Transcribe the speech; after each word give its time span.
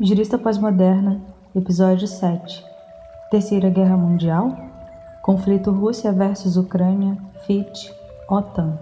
Jurista 0.00 0.36
Pós-Moderna, 0.36 1.22
Episódio 1.54 2.08
7 2.08 2.64
Terceira 3.30 3.70
Guerra 3.70 3.96
Mundial 3.96 4.52
Conflito 5.22 5.70
Rússia 5.70 6.10
versus 6.10 6.56
Ucrânia, 6.56 7.16
FIT, 7.46 7.94
OTAN. 8.28 8.76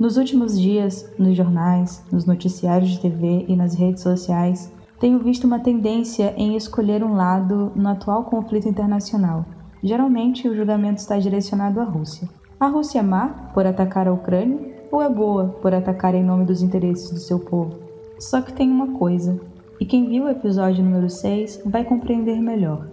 Nos 0.00 0.16
últimos 0.16 0.60
dias, 0.60 1.08
nos 1.16 1.36
jornais, 1.36 2.02
nos 2.10 2.26
noticiários 2.26 2.90
de 2.90 2.98
TV 2.98 3.44
e 3.46 3.54
nas 3.54 3.74
redes 3.74 4.02
sociais, 4.02 4.68
tenho 4.98 5.20
visto 5.20 5.44
uma 5.44 5.60
tendência 5.60 6.34
em 6.36 6.56
escolher 6.56 7.04
um 7.04 7.14
lado 7.14 7.70
no 7.76 7.88
atual 7.88 8.24
conflito 8.24 8.68
internacional. 8.68 9.46
Geralmente, 9.80 10.48
o 10.48 10.56
julgamento 10.56 11.00
está 11.00 11.20
direcionado 11.20 11.80
à 11.80 11.84
Rússia. 11.84 12.28
A 12.58 12.66
Rússia 12.66 12.98
é 12.98 13.02
má 13.02 13.28
por 13.54 13.64
atacar 13.64 14.08
a 14.08 14.12
Ucrânia 14.12 14.58
ou 14.90 15.00
é 15.00 15.08
boa 15.08 15.56
por 15.62 15.72
atacar 15.72 16.16
em 16.16 16.24
nome 16.24 16.44
dos 16.44 16.62
interesses 16.62 17.12
do 17.12 17.20
seu 17.20 17.38
povo? 17.38 17.78
Só 18.18 18.42
que 18.42 18.52
tem 18.52 18.68
uma 18.68 18.98
coisa: 18.98 19.40
e 19.80 19.84
quem 19.84 20.08
viu 20.08 20.24
o 20.24 20.28
episódio 20.28 20.84
número 20.84 21.10
6 21.10 21.62
vai 21.66 21.84
compreender 21.84 22.40
melhor. 22.40 22.86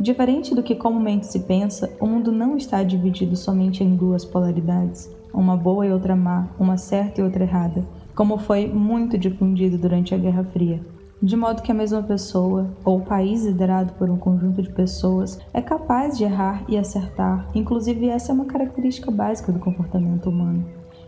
Diferente 0.00 0.54
do 0.54 0.62
que 0.62 0.76
comumente 0.76 1.26
se 1.26 1.40
pensa, 1.40 1.92
o 2.00 2.06
mundo 2.06 2.30
não 2.30 2.56
está 2.56 2.82
dividido 2.82 3.34
somente 3.34 3.82
em 3.82 3.96
duas 3.96 4.24
polaridades, 4.24 5.10
uma 5.34 5.56
boa 5.56 5.86
e 5.86 5.92
outra 5.92 6.14
má, 6.14 6.48
uma 6.58 6.76
certa 6.76 7.20
e 7.20 7.24
outra 7.24 7.42
errada, 7.42 7.84
como 8.14 8.38
foi 8.38 8.68
muito 8.68 9.18
difundido 9.18 9.76
durante 9.76 10.14
a 10.14 10.18
Guerra 10.18 10.44
Fria. 10.44 10.80
De 11.20 11.36
modo 11.36 11.62
que 11.62 11.72
a 11.72 11.74
mesma 11.74 12.00
pessoa, 12.00 12.70
ou 12.84 13.00
país 13.00 13.44
liderado 13.44 13.92
por 13.94 14.08
um 14.08 14.16
conjunto 14.16 14.62
de 14.62 14.70
pessoas, 14.70 15.40
é 15.52 15.60
capaz 15.60 16.16
de 16.16 16.22
errar 16.22 16.62
e 16.68 16.78
acertar, 16.78 17.48
inclusive 17.52 18.08
essa 18.08 18.30
é 18.30 18.34
uma 18.34 18.44
característica 18.44 19.10
básica 19.10 19.50
do 19.50 19.58
comportamento 19.58 20.30
humano. 20.30 20.64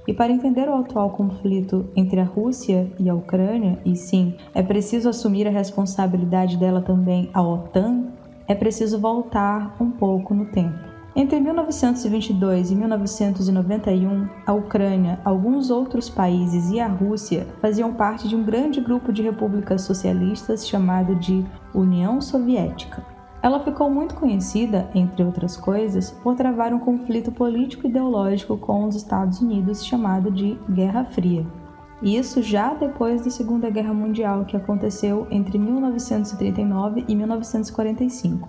E 0.08 0.14
para 0.14 0.32
entender 0.32 0.68
o 0.68 0.74
atual 0.74 1.10
conflito 1.10 1.88
entre 1.94 2.20
a 2.20 2.24
Rússia 2.24 2.90
e 2.98 3.08
a 3.08 3.14
Ucrânia, 3.14 3.78
e 3.84 3.94
sim, 3.94 4.34
é 4.54 4.62
preciso 4.62 5.08
assumir 5.08 5.46
a 5.46 5.50
responsabilidade 5.50 6.56
dela 6.56 6.80
também 6.80 7.30
à 7.34 7.42
OTAN, 7.42 8.06
é 8.48 8.54
preciso 8.54 8.98
voltar 8.98 9.76
um 9.80 9.90
pouco 9.90 10.34
no 10.34 10.46
tempo. 10.46 10.90
Entre 11.14 11.40
1922 11.40 12.70
e 12.70 12.74
1991, 12.76 14.28
a 14.46 14.52
Ucrânia, 14.52 15.18
alguns 15.24 15.68
outros 15.68 16.08
países 16.08 16.70
e 16.70 16.78
a 16.78 16.86
Rússia 16.86 17.46
faziam 17.60 17.92
parte 17.92 18.28
de 18.28 18.36
um 18.36 18.44
grande 18.44 18.80
grupo 18.80 19.12
de 19.12 19.22
repúblicas 19.22 19.82
socialistas 19.82 20.68
chamado 20.68 21.16
de 21.16 21.44
União 21.74 22.20
Soviética. 22.20 23.04
Ela 23.42 23.60
ficou 23.60 23.90
muito 23.90 24.14
conhecida, 24.14 24.90
entre 24.94 25.24
outras 25.24 25.56
coisas, 25.56 26.10
por 26.10 26.34
travar 26.34 26.74
um 26.74 26.78
conflito 26.78 27.32
político-ideológico 27.32 28.58
com 28.58 28.84
os 28.84 28.94
Estados 28.94 29.40
Unidos 29.40 29.84
chamado 29.84 30.30
de 30.30 30.58
Guerra 30.68 31.04
Fria. 31.04 31.46
Isso 32.02 32.42
já 32.42 32.74
depois 32.74 33.24
da 33.24 33.30
Segunda 33.30 33.70
Guerra 33.70 33.94
Mundial, 33.94 34.44
que 34.44 34.56
aconteceu 34.56 35.26
entre 35.30 35.58
1939 35.58 37.04
e 37.08 37.14
1945. 37.14 38.48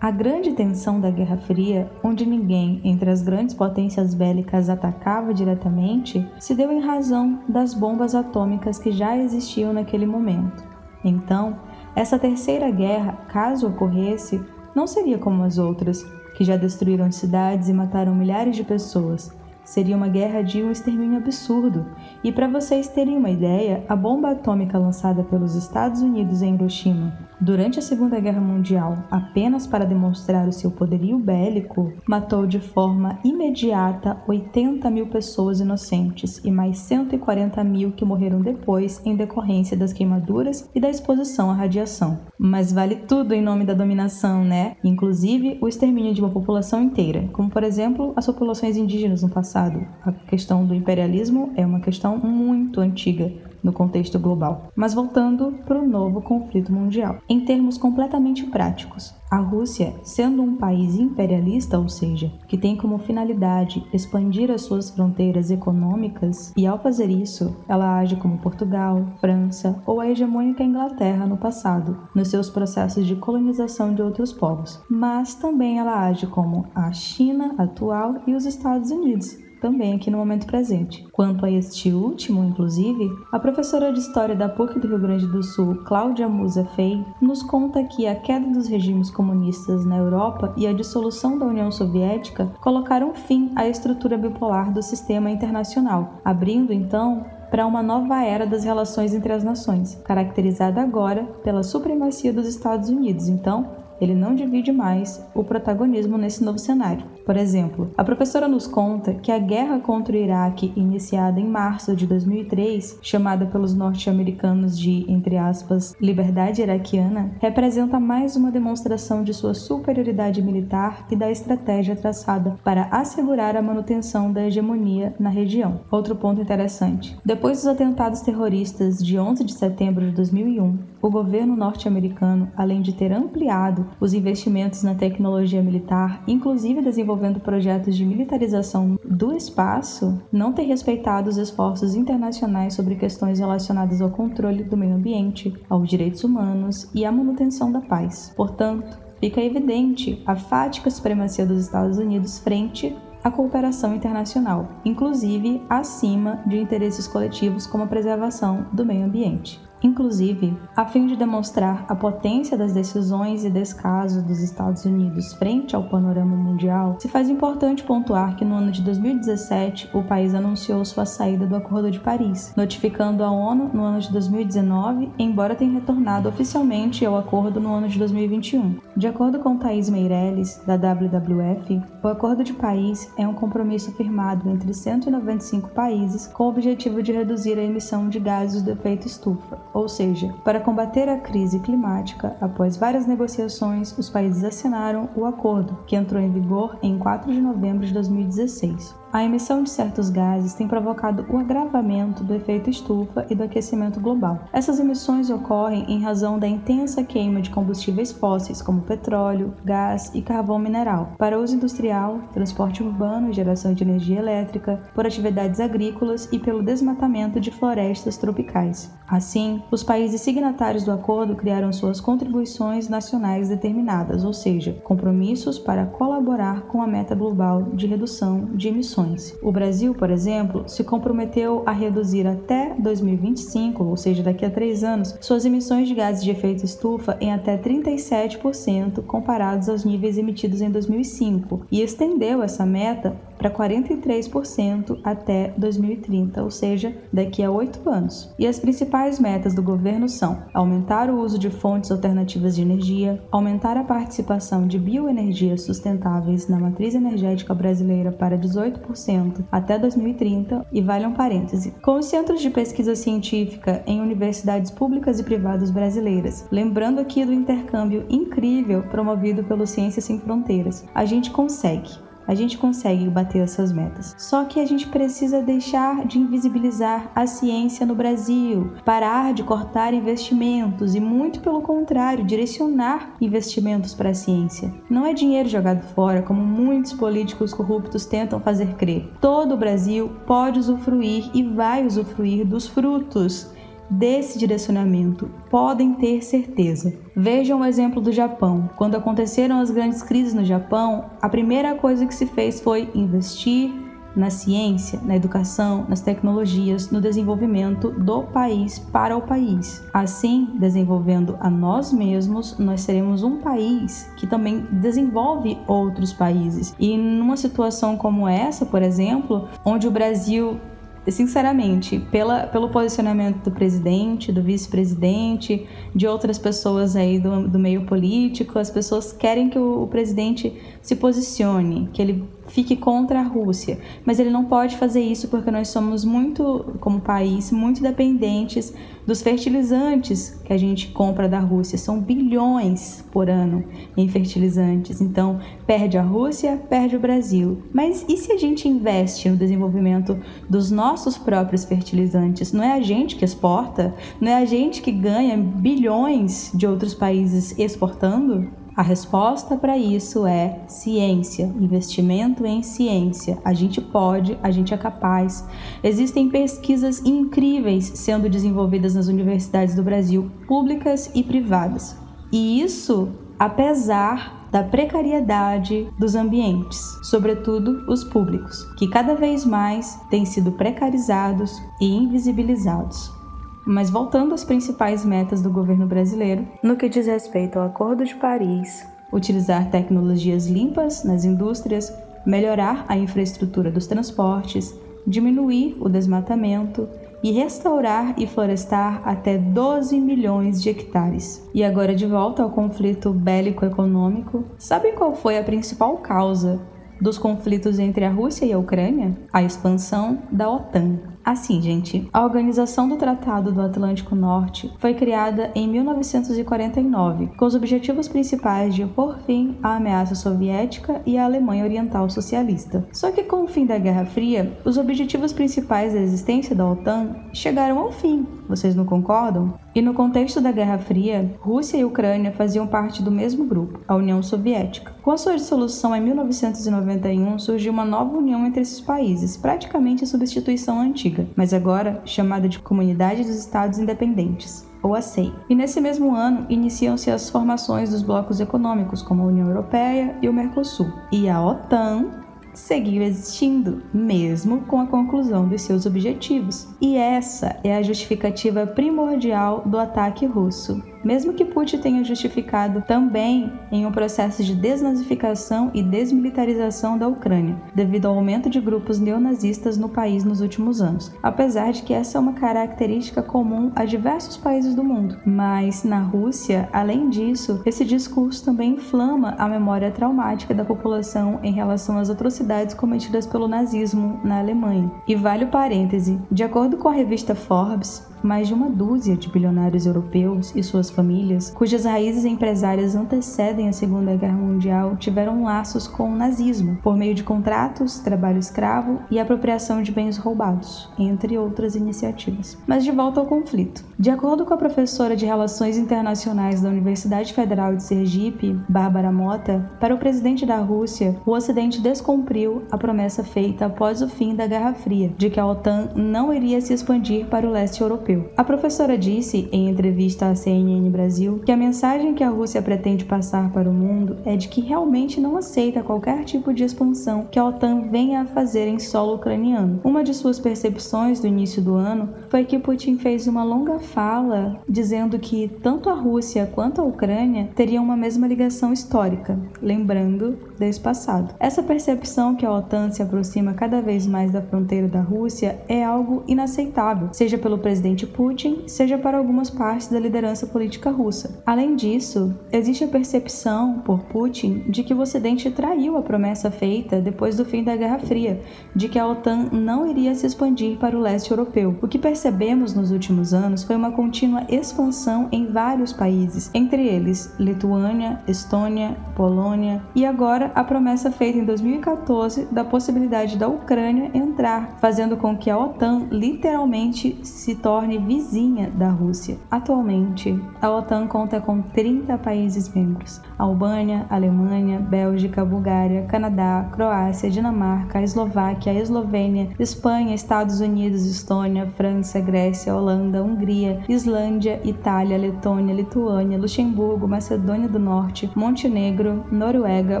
A 0.00 0.10
grande 0.10 0.50
tensão 0.52 1.00
da 1.00 1.10
Guerra 1.12 1.36
Fria, 1.36 1.88
onde 2.02 2.26
ninguém 2.26 2.80
entre 2.82 3.08
as 3.08 3.22
grandes 3.22 3.54
potências 3.54 4.14
bélicas 4.14 4.68
atacava 4.68 5.32
diretamente, 5.32 6.28
se 6.40 6.56
deu 6.56 6.72
em 6.72 6.80
razão 6.80 7.38
das 7.48 7.72
bombas 7.72 8.12
atômicas 8.12 8.80
que 8.80 8.90
já 8.90 9.16
existiam 9.16 9.72
naquele 9.72 10.06
momento. 10.06 10.64
Então, 11.04 11.56
essa 11.94 12.18
terceira 12.18 12.70
guerra, 12.70 13.12
caso 13.28 13.68
ocorresse, 13.68 14.42
não 14.74 14.86
seria 14.86 15.18
como 15.18 15.42
as 15.42 15.58
outras, 15.58 16.02
que 16.34 16.44
já 16.44 16.56
destruíram 16.56 17.12
cidades 17.12 17.68
e 17.68 17.72
mataram 17.72 18.14
milhares 18.14 18.56
de 18.56 18.64
pessoas. 18.64 19.30
Seria 19.64 19.96
uma 19.96 20.08
guerra 20.08 20.42
de 20.42 20.62
um 20.62 20.70
extermínio 20.70 21.18
absurdo. 21.18 21.86
E 22.24 22.32
para 22.32 22.48
vocês 22.48 22.88
terem 22.88 23.16
uma 23.16 23.30
ideia, 23.30 23.84
a 23.88 23.94
bomba 23.94 24.30
atômica 24.30 24.78
lançada 24.78 25.22
pelos 25.22 25.54
Estados 25.54 26.00
Unidos 26.02 26.42
em 26.42 26.54
Hiroshima 26.54 27.12
durante 27.42 27.80
a 27.80 27.82
Segunda 27.82 28.20
Guerra 28.20 28.40
Mundial, 28.40 29.04
apenas 29.10 29.66
para 29.66 29.84
demonstrar 29.84 30.46
o 30.46 30.52
seu 30.52 30.70
poderio 30.70 31.18
bélico, 31.18 31.92
matou 32.06 32.46
de 32.46 32.60
forma 32.60 33.18
imediata 33.24 34.22
80 34.28 34.88
mil 34.90 35.08
pessoas 35.08 35.58
inocentes 35.58 36.40
e 36.44 36.50
mais 36.52 36.78
140 36.78 37.64
mil 37.64 37.90
que 37.90 38.04
morreram 38.04 38.40
depois 38.40 39.04
em 39.04 39.16
decorrência 39.16 39.76
das 39.76 39.92
queimaduras 39.92 40.70
e 40.72 40.78
da 40.78 40.88
exposição 40.88 41.50
à 41.50 41.54
radiação. 41.54 42.20
Mas 42.38 42.72
vale 42.72 42.94
tudo 42.94 43.34
em 43.34 43.42
nome 43.42 43.64
da 43.64 43.74
dominação, 43.74 44.44
né? 44.44 44.76
Inclusive 44.84 45.58
o 45.60 45.66
extermínio 45.66 46.14
de 46.14 46.20
uma 46.20 46.30
população 46.30 46.80
inteira, 46.80 47.28
como 47.32 47.50
por 47.50 47.64
exemplo 47.64 48.12
as 48.14 48.26
populações 48.26 48.76
indígenas 48.76 49.22
no 49.22 49.28
passado. 49.28 49.84
A 50.04 50.12
questão 50.12 50.64
do 50.64 50.74
imperialismo 50.74 51.52
é 51.56 51.66
uma 51.66 51.80
questão 51.80 52.16
muito 52.18 52.80
antiga 52.80 53.32
no 53.62 53.72
contexto 53.72 54.18
global. 54.18 54.68
Mas 54.74 54.94
voltando 54.94 55.58
para 55.64 55.80
o 55.80 55.86
novo 55.86 56.20
conflito 56.20 56.72
mundial. 56.72 57.18
Em 57.28 57.44
termos 57.44 57.78
completamente 57.78 58.44
práticos, 58.46 59.14
a 59.30 59.38
Rússia, 59.38 59.94
sendo 60.02 60.42
um 60.42 60.56
país 60.56 60.96
imperialista, 60.96 61.78
ou 61.78 61.88
seja, 61.88 62.30
que 62.46 62.58
tem 62.58 62.76
como 62.76 62.98
finalidade 62.98 63.82
expandir 63.90 64.50
as 64.50 64.60
suas 64.60 64.90
fronteiras 64.90 65.50
econômicas, 65.50 66.52
e 66.54 66.66
ao 66.66 66.78
fazer 66.78 67.08
isso, 67.08 67.56
ela 67.66 67.98
age 67.98 68.16
como 68.16 68.36
Portugal, 68.36 69.02
França 69.20 69.82
ou 69.86 70.00
a 70.00 70.08
hegemônica 70.08 70.62
Inglaterra 70.62 71.26
no 71.26 71.38
passado, 71.38 71.96
nos 72.14 72.28
seus 72.28 72.50
processos 72.50 73.06
de 73.06 73.16
colonização 73.16 73.94
de 73.94 74.02
outros 74.02 74.34
povos. 74.34 74.82
Mas 74.90 75.34
também 75.34 75.78
ela 75.78 76.06
age 76.06 76.26
como 76.26 76.66
a 76.74 76.92
China 76.92 77.54
atual 77.56 78.16
e 78.26 78.34
os 78.34 78.44
Estados 78.44 78.90
Unidos, 78.90 79.38
também 79.62 79.94
aqui 79.94 80.10
no 80.10 80.18
momento 80.18 80.44
presente. 80.44 81.06
Quanto 81.12 81.46
a 81.46 81.50
este 81.50 81.92
último, 81.92 82.44
inclusive, 82.44 83.08
a 83.30 83.38
professora 83.38 83.92
de 83.92 84.00
História 84.00 84.34
da 84.34 84.48
PUC 84.48 84.80
do 84.80 84.88
Rio 84.88 84.98
Grande 84.98 85.26
do 85.28 85.40
Sul, 85.40 85.76
Cláudia 85.84 86.28
Musa 86.28 86.64
Fei, 86.74 87.02
nos 87.20 87.44
conta 87.44 87.84
que 87.84 88.08
a 88.08 88.16
queda 88.16 88.48
dos 88.48 88.66
regimes 88.66 89.08
comunistas 89.08 89.86
na 89.86 89.98
Europa 89.98 90.52
e 90.56 90.66
a 90.66 90.72
dissolução 90.72 91.38
da 91.38 91.46
União 91.46 91.70
Soviética 91.70 92.52
colocaram 92.60 93.14
fim 93.14 93.52
à 93.54 93.68
estrutura 93.68 94.18
bipolar 94.18 94.72
do 94.72 94.82
sistema 94.82 95.30
internacional, 95.30 96.14
abrindo 96.24 96.72
então 96.72 97.24
para 97.48 97.66
uma 97.66 97.82
nova 97.82 98.24
era 98.24 98.46
das 98.46 98.64
relações 98.64 99.14
entre 99.14 99.32
as 99.32 99.44
nações, 99.44 99.94
caracterizada 100.04 100.80
agora 100.80 101.24
pela 101.44 101.62
supremacia 101.62 102.32
dos 102.32 102.48
Estados 102.48 102.88
Unidos. 102.88 103.28
Então, 103.28 103.68
ele 104.02 104.16
não 104.16 104.34
divide 104.34 104.72
mais 104.72 105.24
o 105.32 105.44
protagonismo 105.44 106.18
nesse 106.18 106.42
novo 106.42 106.58
cenário. 106.58 107.04
Por 107.24 107.36
exemplo, 107.36 107.92
a 107.96 108.02
professora 108.02 108.48
nos 108.48 108.66
conta 108.66 109.14
que 109.14 109.30
a 109.30 109.38
guerra 109.38 109.78
contra 109.78 110.16
o 110.16 110.18
Iraque, 110.18 110.72
iniciada 110.74 111.38
em 111.38 111.46
março 111.46 111.94
de 111.94 112.04
2003, 112.04 112.98
chamada 113.00 113.46
pelos 113.46 113.72
norte-americanos 113.72 114.76
de, 114.76 115.04
entre 115.08 115.36
aspas, 115.36 115.94
liberdade 116.00 116.62
iraquiana, 116.62 117.30
representa 117.38 118.00
mais 118.00 118.34
uma 118.34 118.50
demonstração 118.50 119.22
de 119.22 119.32
sua 119.32 119.54
superioridade 119.54 120.42
militar 120.42 121.06
e 121.08 121.14
da 121.14 121.30
estratégia 121.30 121.94
traçada 121.94 122.56
para 122.64 122.88
assegurar 122.90 123.56
a 123.56 123.62
manutenção 123.62 124.32
da 124.32 124.44
hegemonia 124.44 125.14
na 125.20 125.30
região. 125.30 125.80
Outro 125.92 126.16
ponto 126.16 126.40
interessante: 126.40 127.16
depois 127.24 127.58
dos 127.58 127.68
atentados 127.68 128.20
terroristas 128.20 128.98
de 128.98 129.16
11 129.16 129.44
de 129.44 129.52
setembro 129.52 130.06
de 130.06 130.12
2001, 130.12 130.91
o 131.02 131.10
governo 131.10 131.56
norte-americano, 131.56 132.48
além 132.56 132.80
de 132.80 132.92
ter 132.92 133.12
ampliado 133.12 133.84
os 134.00 134.14
investimentos 134.14 134.84
na 134.84 134.94
tecnologia 134.94 135.60
militar, 135.60 136.22
inclusive 136.28 136.80
desenvolvendo 136.80 137.40
projetos 137.40 137.96
de 137.96 138.06
militarização 138.06 138.96
do 139.04 139.32
espaço, 139.32 140.22
não 140.30 140.52
tem 140.52 140.68
respeitado 140.68 141.28
os 141.28 141.36
esforços 141.36 141.96
internacionais 141.96 142.74
sobre 142.74 142.94
questões 142.94 143.40
relacionadas 143.40 144.00
ao 144.00 144.10
controle 144.10 144.62
do 144.62 144.76
meio 144.76 144.94
ambiente, 144.94 145.52
aos 145.68 145.88
direitos 145.88 146.22
humanos 146.22 146.88
e 146.94 147.04
à 147.04 147.10
manutenção 147.10 147.72
da 147.72 147.80
paz. 147.80 148.32
Portanto, 148.36 148.96
fica 149.18 149.42
evidente 149.42 150.22
a 150.24 150.36
fática 150.36 150.88
supremacia 150.88 151.44
dos 151.44 151.60
Estados 151.60 151.98
Unidos 151.98 152.38
frente 152.38 152.94
à 153.24 153.30
cooperação 153.30 153.94
internacional, 153.94 154.68
inclusive 154.84 155.62
acima 155.68 156.40
de 156.46 156.58
interesses 156.58 157.08
coletivos 157.08 157.66
como 157.66 157.84
a 157.84 157.88
preservação 157.88 158.66
do 158.72 158.84
meio 158.84 159.04
ambiente. 159.04 159.60
Inclusive, 159.82 160.56
a 160.76 160.86
fim 160.86 161.06
de 161.06 161.16
demonstrar 161.16 161.84
a 161.88 161.94
potência 161.94 162.56
das 162.56 162.72
decisões 162.72 163.44
e 163.44 163.50
descaso 163.50 164.22
dos 164.22 164.40
Estados 164.40 164.84
Unidos 164.84 165.32
frente 165.34 165.74
ao 165.74 165.82
panorama 165.84 166.36
mundial, 166.36 166.96
se 167.00 167.08
faz 167.08 167.28
importante 167.28 167.82
pontuar 167.82 168.36
que 168.36 168.44
no 168.44 168.54
ano 168.54 168.70
de 168.70 168.80
2017 168.82 169.90
o 169.92 170.04
país 170.04 170.34
anunciou 170.34 170.84
sua 170.84 171.04
saída 171.04 171.46
do 171.46 171.56
Acordo 171.56 171.90
de 171.90 171.98
Paris, 171.98 172.52
notificando 172.56 173.24
a 173.24 173.30
ONU 173.30 173.70
no 173.74 173.82
ano 173.82 173.98
de 173.98 174.12
2019, 174.12 175.10
embora 175.18 175.56
tenha 175.56 175.72
retornado 175.72 176.28
oficialmente 176.28 177.04
ao 177.04 177.18
acordo 177.18 177.58
no 177.58 177.74
ano 177.74 177.88
de 177.88 177.98
2021. 177.98 178.78
De 178.96 179.08
acordo 179.08 179.40
com 179.40 179.56
Thais 179.56 179.90
Meirelles, 179.90 180.62
da 180.64 180.76
WWF, 180.76 181.82
o 182.02 182.08
Acordo 182.08 182.44
de 182.44 182.52
Paris 182.52 183.10
é 183.16 183.26
um 183.26 183.34
compromisso 183.34 183.90
firmado 183.92 184.48
entre 184.48 184.72
195 184.72 185.70
países 185.70 186.26
com 186.28 186.44
o 186.44 186.48
objetivo 186.48 187.02
de 187.02 187.12
reduzir 187.12 187.58
a 187.58 187.64
emissão 187.64 188.08
de 188.08 188.20
gases 188.20 188.62
do 188.62 188.70
efeito 188.70 189.06
estufa 189.06 189.58
ou 189.72 189.88
seja, 189.88 190.34
para 190.44 190.60
combater 190.60 191.08
a 191.08 191.18
crise 191.18 191.58
climática, 191.58 192.36
após 192.40 192.76
várias 192.76 193.06
negociações, 193.06 193.96
os 193.96 194.10
países 194.10 194.44
assinaram 194.44 195.08
o 195.16 195.24
acordo, 195.24 195.78
que 195.86 195.96
entrou 195.96 196.20
em 196.20 196.30
vigor 196.30 196.78
em 196.82 196.98
4 196.98 197.32
de 197.32 197.40
novembro 197.40 197.86
de 197.86 197.92
2016. 197.92 199.01
A 199.12 199.22
emissão 199.22 199.62
de 199.62 199.68
certos 199.68 200.08
gases 200.08 200.54
tem 200.54 200.66
provocado 200.66 201.26
o 201.28 201.36
agravamento 201.36 202.24
do 202.24 202.34
efeito 202.34 202.70
estufa 202.70 203.26
e 203.28 203.34
do 203.34 203.42
aquecimento 203.42 204.00
global. 204.00 204.48
Essas 204.52 204.80
emissões 204.80 205.28
ocorrem 205.28 205.84
em 205.86 206.02
razão 206.02 206.38
da 206.38 206.48
intensa 206.48 207.04
queima 207.04 207.42
de 207.42 207.50
combustíveis 207.50 208.10
fósseis, 208.10 208.62
como 208.62 208.80
petróleo, 208.80 209.52
gás 209.62 210.10
e 210.14 210.22
carvão 210.22 210.58
mineral, 210.58 211.12
para 211.18 211.38
uso 211.38 211.56
industrial, 211.56 212.20
transporte 212.32 212.82
urbano 212.82 213.28
e 213.28 213.34
geração 213.34 213.74
de 213.74 213.84
energia 213.84 214.18
elétrica, 214.18 214.80
por 214.94 215.06
atividades 215.06 215.60
agrícolas 215.60 216.26
e 216.32 216.38
pelo 216.38 216.62
desmatamento 216.62 217.38
de 217.38 217.50
florestas 217.50 218.16
tropicais. 218.16 218.90
Assim, 219.06 219.62
os 219.70 219.82
países 219.82 220.22
signatários 220.22 220.84
do 220.84 220.92
acordo 220.92 221.36
criaram 221.36 221.70
suas 221.70 222.00
contribuições 222.00 222.88
nacionais 222.88 223.50
determinadas, 223.50 224.24
ou 224.24 224.32
seja, 224.32 224.72
compromissos 224.84 225.58
para 225.58 225.84
colaborar 225.84 226.62
com 226.62 226.80
a 226.80 226.86
meta 226.86 227.14
global 227.14 227.62
de 227.74 227.86
redução 227.86 228.46
de 228.54 228.68
emissões. 228.68 229.01
O 229.42 229.52
Brasil, 229.52 229.94
por 229.94 230.10
exemplo, 230.10 230.64
se 230.66 230.84
comprometeu 230.84 231.62
a 231.66 231.72
reduzir 231.72 232.26
até 232.26 232.74
2025, 232.78 233.84
ou 233.84 233.96
seja, 233.96 234.22
daqui 234.22 234.44
a 234.44 234.50
três 234.50 234.84
anos, 234.84 235.16
suas 235.20 235.44
emissões 235.44 235.88
de 235.88 235.94
gases 235.94 236.22
de 236.22 236.30
efeito 236.30 236.64
estufa 236.64 237.16
em 237.20 237.32
até 237.32 237.56
37% 237.56 239.02
comparados 239.02 239.68
aos 239.68 239.84
níveis 239.84 240.18
emitidos 240.18 240.60
em 240.60 240.70
2005 240.70 241.66
e 241.70 241.80
estendeu 241.80 242.42
essa 242.42 242.64
meta 242.64 243.16
para 243.42 243.50
43% 243.50 245.00
até 245.02 245.52
2030, 245.56 246.44
ou 246.44 246.50
seja, 246.50 246.96
daqui 247.12 247.42
a 247.42 247.50
oito 247.50 247.90
anos. 247.90 248.32
E 248.38 248.46
as 248.46 248.60
principais 248.60 249.18
metas 249.18 249.52
do 249.52 249.62
governo 249.62 250.08
são 250.08 250.44
aumentar 250.54 251.10
o 251.10 251.18
uso 251.20 251.36
de 251.36 251.50
fontes 251.50 251.90
alternativas 251.90 252.54
de 252.54 252.62
energia, 252.62 253.20
aumentar 253.32 253.76
a 253.76 253.82
participação 253.82 254.68
de 254.68 254.78
bioenergias 254.78 255.62
sustentáveis 255.62 256.46
na 256.46 256.60
matriz 256.60 256.94
energética 256.94 257.52
brasileira 257.52 258.12
para 258.12 258.38
18% 258.38 259.44
até 259.50 259.76
2030 259.76 260.64
e 260.70 260.80
vale 260.80 261.06
um 261.06 261.12
parêntese. 261.12 261.74
Com 261.82 261.98
os 261.98 262.06
centros 262.06 262.40
de 262.40 262.50
pesquisa 262.50 262.94
científica 262.94 263.82
em 263.88 264.00
universidades 264.00 264.70
públicas 264.70 265.18
e 265.18 265.24
privadas 265.24 265.70
brasileiras, 265.72 266.46
lembrando 266.52 267.00
aqui 267.00 267.24
do 267.24 267.32
intercâmbio 267.32 268.06
incrível 268.08 268.84
promovido 268.84 269.42
pelo 269.42 269.66
Ciências 269.66 270.04
Sem 270.04 270.20
Fronteiras, 270.20 270.84
a 270.94 271.04
gente 271.04 271.32
consegue 271.32 271.90
a 272.26 272.34
gente 272.34 272.58
consegue 272.58 273.08
bater 273.08 273.42
essas 273.42 273.72
metas. 273.72 274.14
Só 274.18 274.44
que 274.44 274.60
a 274.60 274.66
gente 274.66 274.86
precisa 274.88 275.42
deixar 275.42 276.06
de 276.06 276.18
invisibilizar 276.18 277.10
a 277.14 277.26
ciência 277.26 277.86
no 277.86 277.94
Brasil, 277.94 278.72
parar 278.84 279.32
de 279.32 279.42
cortar 279.42 279.94
investimentos 279.94 280.94
e, 280.94 281.00
muito 281.00 281.40
pelo 281.40 281.62
contrário, 281.62 282.24
direcionar 282.24 283.14
investimentos 283.20 283.94
para 283.94 284.10
a 284.10 284.14
ciência. 284.14 284.72
Não 284.88 285.06
é 285.06 285.12
dinheiro 285.12 285.48
jogado 285.48 285.82
fora, 285.94 286.22
como 286.22 286.42
muitos 286.42 286.92
políticos 286.92 287.52
corruptos 287.52 288.06
tentam 288.06 288.40
fazer 288.40 288.74
crer. 288.74 289.10
Todo 289.20 289.54
o 289.54 289.58
Brasil 289.58 290.10
pode 290.26 290.58
usufruir 290.58 291.30
e 291.34 291.42
vai 291.42 291.86
usufruir 291.86 292.46
dos 292.46 292.66
frutos 292.66 293.52
desse 293.90 294.38
direcionamento, 294.38 295.30
podem 295.50 295.94
ter 295.94 296.22
certeza. 296.22 296.92
Vejam 297.14 297.60
o 297.60 297.64
exemplo 297.64 298.00
do 298.00 298.12
Japão. 298.12 298.70
Quando 298.76 298.96
aconteceram 298.96 299.60
as 299.60 299.70
grandes 299.70 300.02
crises 300.02 300.34
no 300.34 300.44
Japão, 300.44 301.06
a 301.20 301.28
primeira 301.28 301.74
coisa 301.74 302.06
que 302.06 302.14
se 302.14 302.26
fez 302.26 302.60
foi 302.60 302.90
investir 302.94 303.70
na 304.14 304.30
ciência, 304.30 305.00
na 305.02 305.16
educação, 305.16 305.86
nas 305.88 306.00
tecnologias, 306.00 306.90
no 306.90 307.00
desenvolvimento 307.00 307.90
do 307.90 308.22
país 308.22 308.78
para 308.78 309.16
o 309.16 309.22
país. 309.22 309.82
Assim, 309.92 310.50
desenvolvendo 310.54 311.36
a 311.40 311.50
nós 311.50 311.92
mesmos, 311.92 312.58
nós 312.58 312.82
seremos 312.82 313.22
um 313.22 313.38
país 313.38 314.10
que 314.16 314.26
também 314.26 314.66
desenvolve 314.70 315.58
outros 315.66 316.12
países. 316.12 316.74
E 316.78 316.96
numa 316.96 317.36
situação 317.36 317.96
como 317.96 318.28
essa, 318.28 318.66
por 318.66 318.82
exemplo, 318.82 319.48
onde 319.64 319.88
o 319.88 319.90
Brasil 319.90 320.60
sinceramente, 321.10 321.98
pela, 322.10 322.46
pelo 322.46 322.68
posicionamento 322.68 323.42
do 323.42 323.50
presidente, 323.50 324.30
do 324.30 324.42
vice-presidente, 324.42 325.66
de 325.94 326.06
outras 326.06 326.38
pessoas 326.38 326.94
aí 326.94 327.18
do, 327.18 327.48
do 327.48 327.58
meio 327.58 327.84
político, 327.84 328.58
as 328.58 328.70
pessoas 328.70 329.12
querem 329.12 329.50
que 329.50 329.58
o, 329.58 329.82
o 329.82 329.86
presidente 329.88 330.52
se 330.80 330.94
posicione, 330.94 331.88
que 331.92 332.00
ele 332.00 332.24
fique 332.52 332.76
contra 332.76 333.20
a 333.20 333.22
Rússia. 333.22 333.78
Mas 334.04 334.18
ele 334.18 334.30
não 334.30 334.44
pode 334.44 334.76
fazer 334.76 335.00
isso 335.00 335.28
porque 335.28 335.50
nós 335.50 335.68
somos 335.68 336.04
muito, 336.04 336.76
como 336.80 337.00
país, 337.00 337.50
muito 337.50 337.82
dependentes 337.82 338.74
dos 339.06 339.22
fertilizantes 339.22 340.38
que 340.44 340.52
a 340.52 340.58
gente 340.58 340.88
compra 340.88 341.28
da 341.28 341.40
Rússia. 341.40 341.78
São 341.78 341.98
bilhões 341.98 343.02
por 343.10 343.30
ano 343.30 343.64
em 343.96 344.06
fertilizantes. 344.06 345.00
Então, 345.00 345.40
perde 345.66 345.96
a 345.96 346.02
Rússia, 346.02 346.60
perde 346.68 346.94
o 346.94 347.00
Brasil. 347.00 347.62
Mas 347.72 348.04
e 348.06 348.18
se 348.18 348.30
a 348.30 348.36
gente 348.36 348.68
investe 348.68 349.30
no 349.30 349.36
desenvolvimento 349.36 350.18
dos 350.48 350.70
nossos 350.70 351.16
próprios 351.16 351.64
fertilizantes? 351.64 352.52
Não 352.52 352.62
é 352.62 352.74
a 352.74 352.82
gente 352.82 353.16
que 353.16 353.24
exporta? 353.24 353.94
Não 354.20 354.30
é 354.30 354.36
a 354.36 354.44
gente 354.44 354.82
que 354.82 354.92
ganha 354.92 355.38
bilhões 355.38 356.52
de 356.54 356.66
outros 356.66 356.92
países 356.92 357.58
exportando? 357.58 358.61
A 358.74 358.82
resposta 358.82 359.56
para 359.56 359.76
isso 359.76 360.26
é 360.26 360.60
ciência, 360.66 361.44
investimento 361.60 362.46
em 362.46 362.62
ciência. 362.62 363.38
A 363.44 363.52
gente 363.52 363.80
pode, 363.80 364.38
a 364.42 364.50
gente 364.50 364.72
é 364.72 364.76
capaz. 364.78 365.46
Existem 365.82 366.30
pesquisas 366.30 367.04
incríveis 367.04 367.92
sendo 367.94 368.28
desenvolvidas 368.28 368.94
nas 368.94 369.08
universidades 369.08 369.74
do 369.74 369.82
Brasil, 369.82 370.30
públicas 370.46 371.10
e 371.14 371.22
privadas. 371.22 371.96
E 372.32 372.62
isso 372.62 373.10
apesar 373.42 374.46
da 374.52 374.62
precariedade 374.62 375.88
dos 375.98 376.14
ambientes, 376.14 376.78
sobretudo 377.02 377.84
os 377.88 378.04
públicos, 378.04 378.62
que 378.78 378.86
cada 378.86 379.16
vez 379.16 379.44
mais 379.44 380.00
têm 380.10 380.24
sido 380.24 380.52
precarizados 380.52 381.60
e 381.80 381.86
invisibilizados. 381.86 383.21
Mas 383.64 383.90
voltando 383.90 384.34
às 384.34 384.44
principais 384.44 385.04
metas 385.04 385.40
do 385.40 385.50
governo 385.50 385.86
brasileiro, 385.86 386.46
no 386.62 386.76
que 386.76 386.88
diz 386.88 387.06
respeito 387.06 387.58
ao 387.58 387.66
Acordo 387.66 388.04
de 388.04 388.14
Paris, 388.16 388.86
utilizar 389.12 389.70
tecnologias 389.70 390.46
limpas 390.46 391.04
nas 391.04 391.24
indústrias, 391.24 391.92
melhorar 392.26 392.84
a 392.88 392.96
infraestrutura 392.96 393.70
dos 393.70 393.86
transportes, 393.86 394.74
diminuir 395.06 395.76
o 395.80 395.88
desmatamento 395.88 396.88
e 397.22 397.30
restaurar 397.30 398.14
e 398.18 398.26
florestar 398.26 399.00
até 399.04 399.38
12 399.38 399.98
milhões 400.00 400.60
de 400.60 400.70
hectares. 400.70 401.48
E 401.54 401.62
agora 401.62 401.94
de 401.94 402.06
volta 402.06 402.42
ao 402.42 402.50
conflito 402.50 403.12
bélico-econômico, 403.12 404.44
sabem 404.58 404.94
qual 404.94 405.14
foi 405.14 405.38
a 405.38 405.44
principal 405.44 405.98
causa 405.98 406.60
dos 407.00 407.18
conflitos 407.18 407.78
entre 407.78 408.04
a 408.04 408.10
Rússia 408.10 408.46
e 408.46 408.52
a 408.52 408.58
Ucrânia? 408.58 409.16
A 409.32 409.42
expansão 409.42 410.18
da 410.30 410.50
OTAN. 410.50 410.98
Assim, 411.24 411.62
gente, 411.62 412.08
a 412.12 412.24
Organização 412.24 412.88
do 412.88 412.96
Tratado 412.96 413.52
do 413.52 413.60
Atlântico 413.60 414.16
Norte 414.16 414.72
foi 414.78 414.92
criada 414.92 415.52
em 415.54 415.68
1949, 415.68 417.28
com 417.36 417.44
os 417.44 417.54
objetivos 417.54 418.08
principais 418.08 418.74
de 418.74 418.84
pôr 418.86 419.18
fim 419.20 419.56
à 419.62 419.76
ameaça 419.76 420.16
soviética 420.16 421.00
e 421.06 421.16
à 421.16 421.24
Alemanha 421.24 421.64
Oriental 421.64 422.10
Socialista. 422.10 422.84
Só 422.92 423.12
que 423.12 423.22
com 423.22 423.44
o 423.44 423.48
fim 423.48 423.64
da 423.64 423.78
Guerra 423.78 424.04
Fria, 424.04 424.58
os 424.64 424.76
objetivos 424.76 425.32
principais 425.32 425.92
da 425.92 426.00
existência 426.00 426.56
da 426.56 426.68
OTAN 426.68 427.14
chegaram 427.32 427.78
ao 427.78 427.92
fim. 427.92 428.26
Vocês 428.48 428.74
não 428.74 428.84
concordam? 428.84 429.54
E 429.74 429.80
no 429.80 429.94
contexto 429.94 430.40
da 430.40 430.52
Guerra 430.52 430.76
Fria, 430.76 431.34
Rússia 431.40 431.78
e 431.78 431.84
Ucrânia 431.84 432.32
faziam 432.32 432.66
parte 432.66 433.02
do 433.02 433.10
mesmo 433.10 433.46
grupo, 433.46 433.80
a 433.88 433.94
União 433.94 434.22
Soviética. 434.22 434.92
Com 435.02 435.10
a 435.10 435.16
sua 435.16 435.36
dissolução 435.36 435.96
em 435.96 436.00
1991, 436.02 437.38
surgiu 437.38 437.72
uma 437.72 437.84
nova 437.84 438.16
união 438.16 438.44
entre 438.44 438.60
esses 438.60 438.80
países, 438.80 439.36
praticamente 439.36 440.04
a 440.04 440.06
substituição 440.06 440.78
antiga, 441.12 441.28
mas 441.36 441.52
agora 441.52 442.00
chamada 442.04 442.48
de 442.48 442.58
Comunidade 442.58 443.22
dos 443.22 443.36
Estados 443.36 443.78
Independentes 443.78 444.66
ou 444.82 444.94
a 444.94 445.02
CEI. 445.02 445.32
E 445.48 445.54
nesse 445.54 445.80
mesmo 445.80 446.14
ano 446.14 446.46
iniciam-se 446.48 447.10
as 447.10 447.30
formações 447.30 447.90
dos 447.90 448.02
blocos 448.02 448.40
econômicos, 448.40 449.02
como 449.02 449.22
a 449.22 449.26
União 449.26 449.46
Europeia 449.46 450.16
e 450.20 450.28
o 450.28 450.32
Mercosul. 450.32 450.90
E 451.12 451.28
a 451.28 451.40
OTAN 451.40 452.22
seguiu 452.52 453.02
existindo, 453.02 453.82
mesmo 453.94 454.62
com 454.62 454.80
a 454.80 454.86
conclusão 454.86 455.48
dos 455.48 455.62
seus 455.62 455.86
objetivos. 455.86 456.68
E 456.80 456.96
essa 456.96 457.56
é 457.62 457.76
a 457.76 457.82
justificativa 457.82 458.66
primordial 458.66 459.62
do 459.64 459.78
ataque 459.78 460.26
russo 460.26 460.82
mesmo 461.04 461.32
que 461.32 461.44
Putin 461.44 461.78
tenha 461.78 462.04
justificado 462.04 462.82
também 462.86 463.52
em 463.70 463.86
um 463.86 463.92
processo 463.92 464.42
de 464.42 464.54
desnazificação 464.54 465.70
e 465.74 465.82
desmilitarização 465.82 466.98
da 466.98 467.08
Ucrânia, 467.08 467.56
devido 467.74 468.06
ao 468.06 468.14
aumento 468.14 468.48
de 468.48 468.60
grupos 468.60 468.98
neonazistas 468.98 469.76
no 469.76 469.88
país 469.88 470.24
nos 470.24 470.40
últimos 470.40 470.80
anos, 470.80 471.12
apesar 471.22 471.72
de 471.72 471.82
que 471.82 471.94
essa 471.94 472.18
é 472.18 472.20
uma 472.20 472.34
característica 472.34 473.22
comum 473.22 473.70
a 473.74 473.84
diversos 473.84 474.36
países 474.36 474.74
do 474.74 474.84
mundo. 474.84 475.18
Mas 475.24 475.84
na 475.84 476.00
Rússia, 476.00 476.68
além 476.72 477.08
disso, 477.08 477.60
esse 477.64 477.84
discurso 477.84 478.44
também 478.44 478.74
inflama 478.74 479.34
a 479.38 479.48
memória 479.48 479.90
traumática 479.90 480.54
da 480.54 480.64
população 480.64 481.40
em 481.42 481.52
relação 481.52 481.98
às 481.98 482.10
atrocidades 482.10 482.74
cometidas 482.74 483.26
pelo 483.26 483.48
nazismo 483.48 484.20
na 484.24 484.38
Alemanha. 484.38 484.90
E 485.06 485.14
vale 485.14 485.44
o 485.44 485.48
parêntese: 485.48 486.20
de 486.30 486.42
acordo 486.42 486.76
com 486.76 486.88
a 486.88 486.92
revista 486.92 487.34
Forbes, 487.34 488.11
mais 488.22 488.48
de 488.48 488.54
uma 488.54 488.68
dúzia 488.68 489.16
de 489.16 489.28
bilionários 489.28 489.86
europeus 489.86 490.52
e 490.54 490.62
suas 490.62 490.90
famílias, 490.90 491.50
cujas 491.50 491.84
raízes 491.84 492.24
empresárias 492.24 492.94
antecedem 492.94 493.68
a 493.68 493.72
Segunda 493.72 494.14
Guerra 494.16 494.36
Mundial, 494.36 494.96
tiveram 494.96 495.44
laços 495.44 495.86
com 495.86 496.10
o 496.12 496.16
nazismo 496.16 496.78
por 496.82 496.96
meio 496.96 497.14
de 497.14 497.22
contratos, 497.22 497.98
trabalho 497.98 498.38
escravo 498.38 499.00
e 499.10 499.18
apropriação 499.18 499.82
de 499.82 499.92
bens 499.92 500.16
roubados, 500.16 500.88
entre 500.98 501.38
outras 501.38 501.74
iniciativas. 501.74 502.58
Mas 502.66 502.84
de 502.84 502.90
volta 502.90 503.20
ao 503.20 503.26
conflito. 503.26 503.84
De 503.98 504.10
acordo 504.10 504.44
com 504.44 504.54
a 504.54 504.56
professora 504.56 505.16
de 505.16 505.26
Relações 505.26 505.76
Internacionais 505.76 506.60
da 506.60 506.68
Universidade 506.68 507.32
Federal 507.32 507.74
de 507.76 507.82
Sergipe, 507.82 508.58
Bárbara 508.68 509.12
Mota, 509.12 509.70
para 509.78 509.94
o 509.94 509.98
presidente 509.98 510.44
da 510.44 510.58
Rússia, 510.58 511.16
o 511.24 511.32
Ocidente 511.32 511.80
descumpriu 511.80 512.62
a 512.70 512.76
promessa 512.76 513.22
feita 513.22 513.66
após 513.66 514.02
o 514.02 514.08
fim 514.08 514.34
da 514.34 514.46
Guerra 514.46 514.74
Fria 514.74 515.12
de 515.16 515.30
que 515.30 515.40
a 515.40 515.46
OTAN 515.46 515.88
não 515.94 516.32
iria 516.32 516.60
se 516.60 516.72
expandir 516.72 517.26
para 517.26 517.46
o 517.46 517.50
leste 517.50 517.80
europeu. 517.80 518.11
A 518.36 518.44
professora 518.44 518.96
disse, 518.98 519.48
em 519.52 519.68
entrevista 519.68 520.28
à 520.28 520.34
CNN 520.34 520.88
Brasil, 520.90 521.40
que 521.44 521.52
a 521.52 521.56
mensagem 521.56 522.14
que 522.14 522.24
a 522.24 522.30
Rússia 522.30 522.62
pretende 522.62 523.04
passar 523.04 523.52
para 523.52 523.68
o 523.68 523.72
mundo 523.72 524.18
é 524.24 524.36
de 524.36 524.48
que 524.48 524.60
realmente 524.60 525.20
não 525.20 525.36
aceita 525.36 525.82
qualquer 525.82 526.24
tipo 526.24 526.52
de 526.52 526.64
expansão 526.64 527.26
que 527.30 527.38
a 527.38 527.44
OTAN 527.44 527.88
venha 527.90 528.22
a 528.22 528.26
fazer 528.26 528.68
em 528.68 528.78
solo 528.78 529.14
ucraniano. 529.14 529.80
Uma 529.84 530.02
de 530.02 530.14
suas 530.14 530.38
percepções 530.38 531.20
do 531.20 531.26
início 531.26 531.62
do 531.62 531.74
ano 531.74 532.10
foi 532.28 532.44
que 532.44 532.58
Putin 532.58 532.96
fez 532.98 533.26
uma 533.26 533.44
longa 533.44 533.78
fala 533.78 534.60
dizendo 534.68 535.18
que 535.18 535.48
tanto 535.62 535.88
a 535.88 535.94
Rússia 535.94 536.50
quanto 536.52 536.80
a 536.80 536.84
Ucrânia 536.84 537.50
teriam 537.54 537.84
uma 537.84 537.96
mesma 537.96 538.26
ligação 538.26 538.72
histórica, 538.72 539.38
lembrando 539.60 540.38
desse 540.62 540.80
passado. 540.80 541.34
Essa 541.40 541.60
percepção 541.60 542.36
que 542.36 542.46
a 542.46 542.52
OTAN 542.52 542.92
se 542.92 543.02
aproxima 543.02 543.52
cada 543.52 543.82
vez 543.82 544.06
mais 544.06 544.30
da 544.30 544.40
fronteira 544.40 544.86
da 544.86 545.00
Rússia 545.00 545.58
é 545.68 545.82
algo 545.82 546.22
inaceitável, 546.28 547.08
seja 547.12 547.36
pelo 547.36 547.58
presidente 547.58 548.06
Putin, 548.06 548.62
seja 548.68 548.96
para 548.96 549.18
algumas 549.18 549.50
partes 549.50 549.88
da 549.88 549.98
liderança 549.98 550.46
política 550.46 550.90
russa. 550.90 551.42
Além 551.44 551.74
disso, 551.74 552.32
existe 552.52 552.84
a 552.84 552.88
percepção 552.88 553.80
por 553.80 554.04
Putin 554.04 554.64
de 554.68 554.84
que 554.84 554.94
o 554.94 555.00
Ocidente 555.00 555.50
traiu 555.50 555.96
a 555.96 556.02
promessa 556.02 556.48
feita 556.48 557.00
depois 557.00 557.36
do 557.36 557.44
fim 557.44 557.64
da 557.64 557.74
Guerra 557.74 557.98
Fria, 557.98 558.40
de 558.74 558.88
que 558.88 558.98
a 558.98 559.06
OTAN 559.06 559.48
não 559.50 559.90
iria 559.90 560.14
se 560.14 560.26
expandir 560.26 560.78
para 560.78 560.96
o 560.96 561.00
leste 561.00 561.32
europeu. 561.32 561.76
O 561.82 561.88
que 561.88 561.98
percebemos 561.98 562.72
nos 562.72 562.92
últimos 562.92 563.34
anos 563.34 563.64
foi 563.64 563.74
uma 563.74 563.90
contínua 563.90 564.44
expansão 564.48 565.28
em 565.32 565.46
vários 565.46 565.92
países, 565.92 566.50
entre 566.54 566.86
eles 566.86 567.34
Lituânia, 567.38 568.20
Estônia, 568.28 568.96
Polônia 569.16 569.82
e 569.94 570.06
agora 570.06 570.51
a 570.54 570.64
promessa 570.64 571.10
feita 571.10 571.38
em 571.38 571.44
2014 571.44 572.46
da 572.50 572.64
possibilidade 572.64 573.36
da 573.36 573.48
Ucrânia 573.48 574.10
entrar, 574.14 574.76
fazendo 574.80 575.16
com 575.16 575.36
que 575.36 575.50
a 575.50 575.58
OTAN 575.58 576.06
literalmente 576.10 577.18
se 577.22 577.54
torne 577.54 577.98
vizinha 577.98 578.70
da 578.70 578.88
Rússia. 578.88 579.38
Atualmente, 579.50 580.38
a 580.60 580.70
OTAN 580.70 581.06
conta 581.06 581.40
com 581.40 581.62
30 581.62 582.18
países 582.18 582.72
membros: 582.72 583.20
Albânia, 583.38 584.06
Alemanha, 584.10 584.78
Bélgica, 584.78 585.44
Bulgária, 585.44 586.06
Canadá, 586.06 586.68
Croácia, 586.72 587.30
Dinamarca, 587.30 588.02
Eslováquia, 588.02 588.74
Eslovênia, 588.74 589.50
Espanha, 589.58 590.14
Estados 590.14 590.60
Unidos, 590.60 591.04
Estônia, 591.06 591.66
França, 591.76 592.20
Grécia, 592.20 592.74
Holanda, 592.74 593.22
Hungria, 593.22 593.80
Islândia, 593.88 594.60
Itália, 594.64 595.16
Letônia, 595.16 595.74
Lituânia, 595.74 596.38
Luxemburgo, 596.38 597.08
Macedônia 597.08 597.68
do 597.68 597.78
Norte, 597.78 598.30
Montenegro, 598.34 599.24
Noruega, 599.30 600.00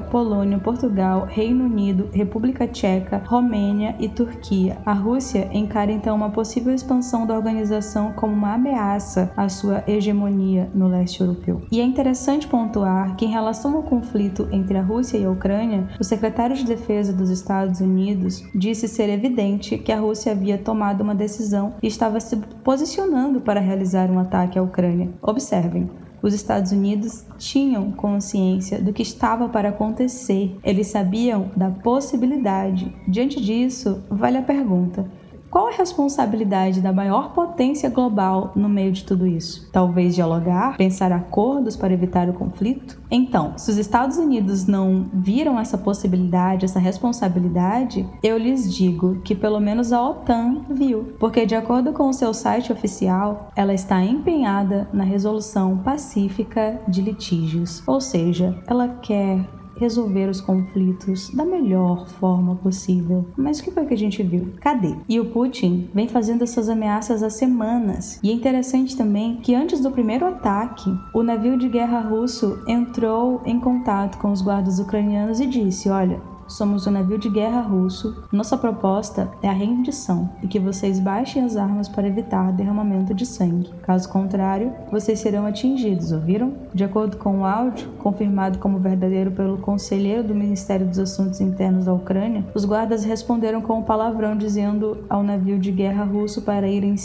Polônia, 0.00 0.41
Portugal, 0.58 1.26
Reino 1.28 1.64
Unido, 1.64 2.08
República 2.12 2.66
Tcheca, 2.66 3.22
Romênia 3.26 3.94
e 3.98 4.08
Turquia. 4.08 4.78
A 4.84 4.92
Rússia 4.92 5.48
encara 5.52 5.92
então 5.92 6.16
uma 6.16 6.30
possível 6.30 6.74
expansão 6.74 7.26
da 7.26 7.34
organização 7.34 8.12
como 8.12 8.32
uma 8.32 8.54
ameaça 8.54 9.32
à 9.36 9.48
sua 9.48 9.82
hegemonia 9.86 10.70
no 10.74 10.88
leste 10.88 11.20
europeu. 11.20 11.62
E 11.70 11.80
é 11.80 11.84
interessante 11.84 12.46
pontuar 12.46 13.16
que, 13.16 13.24
em 13.24 13.30
relação 13.30 13.76
ao 13.76 13.82
conflito 13.82 14.48
entre 14.50 14.76
a 14.78 14.82
Rússia 14.82 15.18
e 15.18 15.24
a 15.24 15.30
Ucrânia, 15.30 15.88
o 16.00 16.04
secretário 16.04 16.56
de 16.56 16.64
Defesa 16.64 17.12
dos 17.12 17.30
Estados 17.30 17.80
Unidos 17.80 18.42
disse 18.54 18.88
ser 18.88 19.08
evidente 19.08 19.78
que 19.78 19.92
a 19.92 20.00
Rússia 20.00 20.32
havia 20.32 20.58
tomado 20.58 21.02
uma 21.02 21.14
decisão 21.14 21.74
e 21.82 21.86
estava 21.86 22.20
se 22.20 22.36
posicionando 22.64 23.40
para 23.40 23.60
realizar 23.60 24.10
um 24.10 24.18
ataque 24.18 24.58
à 24.58 24.62
Ucrânia. 24.62 25.10
Observem, 25.20 25.90
os 26.22 26.32
Estados 26.32 26.70
Unidos 26.72 27.24
tinham 27.36 27.90
consciência 27.90 28.80
do 28.80 28.92
que 28.92 29.02
estava 29.02 29.48
para 29.48 29.70
acontecer, 29.70 30.56
eles 30.62 30.86
sabiam 30.86 31.50
da 31.56 31.70
possibilidade. 31.70 32.94
Diante 33.08 33.40
disso, 33.40 34.02
vale 34.08 34.38
a 34.38 34.42
pergunta: 34.42 35.10
qual 35.52 35.68
a 35.68 35.72
responsabilidade 35.72 36.80
da 36.80 36.94
maior 36.94 37.34
potência 37.34 37.90
global 37.90 38.52
no 38.56 38.70
meio 38.70 38.90
de 38.90 39.04
tudo 39.04 39.26
isso? 39.26 39.68
Talvez 39.70 40.14
dialogar, 40.14 40.78
pensar 40.78 41.12
acordos 41.12 41.76
para 41.76 41.92
evitar 41.92 42.26
o 42.30 42.32
conflito? 42.32 42.98
Então, 43.10 43.52
se 43.58 43.70
os 43.70 43.76
Estados 43.76 44.16
Unidos 44.16 44.66
não 44.66 45.10
viram 45.12 45.60
essa 45.60 45.76
possibilidade, 45.76 46.64
essa 46.64 46.80
responsabilidade, 46.80 48.08
eu 48.22 48.38
lhes 48.38 48.74
digo 48.74 49.20
que 49.22 49.34
pelo 49.34 49.60
menos 49.60 49.92
a 49.92 50.02
OTAN 50.02 50.62
viu, 50.70 51.12
porque 51.20 51.44
de 51.44 51.54
acordo 51.54 51.92
com 51.92 52.08
o 52.08 52.14
seu 52.14 52.32
site 52.32 52.72
oficial, 52.72 53.50
ela 53.54 53.74
está 53.74 54.02
empenhada 54.02 54.88
na 54.90 55.04
resolução 55.04 55.76
pacífica 55.76 56.80
de 56.88 57.02
litígios, 57.02 57.86
ou 57.86 58.00
seja, 58.00 58.58
ela 58.66 58.88
quer 59.02 59.44
resolver 59.82 60.28
os 60.28 60.40
conflitos 60.40 61.28
da 61.30 61.44
melhor 61.44 62.08
forma 62.08 62.54
possível. 62.54 63.26
Mas 63.36 63.58
o 63.58 63.64
que 63.64 63.70
foi 63.70 63.84
que 63.84 63.94
a 63.94 63.98
gente 63.98 64.22
viu? 64.22 64.52
Cadê? 64.60 64.94
E 65.08 65.18
o 65.18 65.26
Putin 65.26 65.88
vem 65.92 66.08
fazendo 66.08 66.42
essas 66.42 66.68
ameaças 66.68 67.22
há 67.22 67.28
semanas. 67.28 68.20
E 68.22 68.30
é 68.30 68.32
interessante 68.32 68.96
também 68.96 69.36
que 69.36 69.54
antes 69.54 69.80
do 69.80 69.90
primeiro 69.90 70.26
ataque, 70.26 70.90
o 71.12 71.22
navio 71.22 71.58
de 71.58 71.68
guerra 71.68 72.00
russo 72.00 72.62
entrou 72.66 73.42
em 73.44 73.58
contato 73.58 74.18
com 74.18 74.30
os 74.30 74.40
guardas 74.40 74.78
ucranianos 74.78 75.40
e 75.40 75.46
disse: 75.46 75.88
Olha, 75.88 76.20
Somos 76.52 76.86
um 76.86 76.90
navio 76.90 77.16
de 77.16 77.30
guerra 77.30 77.62
russo. 77.62 78.24
Nossa 78.30 78.58
proposta 78.58 79.30
é 79.42 79.48
a 79.48 79.52
rendição 79.52 80.28
e 80.42 80.46
que 80.46 80.60
vocês 80.60 81.00
baixem 81.00 81.42
as 81.42 81.56
armas 81.56 81.88
para 81.88 82.06
evitar 82.06 82.52
derramamento 82.52 83.14
de 83.14 83.24
sangue. 83.24 83.70
Caso 83.80 84.06
contrário, 84.10 84.70
vocês 84.90 85.18
serão 85.18 85.46
atingidos, 85.46 86.12
ouviram? 86.12 86.52
De 86.74 86.84
acordo 86.84 87.16
com 87.16 87.38
o 87.38 87.46
áudio, 87.46 87.88
confirmado 87.98 88.58
como 88.58 88.78
verdadeiro 88.78 89.30
pelo 89.30 89.56
conselheiro 89.56 90.24
do 90.24 90.34
Ministério 90.34 90.86
dos 90.86 90.98
Assuntos 90.98 91.40
Internos 91.40 91.86
da 91.86 91.94
Ucrânia, 91.94 92.44
os 92.54 92.66
guardas 92.66 93.02
responderam 93.02 93.62
com 93.62 93.78
um 93.78 93.82
palavrão 93.82 94.36
dizendo 94.36 95.06
ao 95.08 95.22
navio 95.22 95.58
de 95.58 95.72
guerra 95.72 96.04
russo 96.04 96.42
para 96.42 96.68
ir 96.68 96.84
em 96.84 96.98